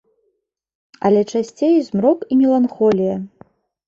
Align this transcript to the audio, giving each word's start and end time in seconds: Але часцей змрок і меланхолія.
Але 1.09 1.19
часцей 1.31 1.75
змрок 1.89 2.19
і 2.31 2.39
меланхолія. 2.41 3.15